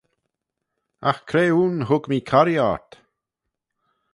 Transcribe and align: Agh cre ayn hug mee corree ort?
Agh 1.09 1.21
cre 1.29 1.43
ayn 1.53 1.75
hug 1.89 2.03
mee 2.09 2.27
corree 2.29 2.61
ort? 2.71 2.89